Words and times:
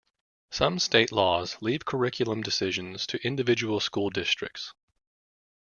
Some 0.49 0.79
state 0.79 1.11
laws 1.11 1.57
leave 1.61 1.85
curriculum 1.85 2.41
decisions 2.41 3.05
to 3.05 3.23
individual 3.23 3.79
school 3.79 4.09
districts. 4.09 4.73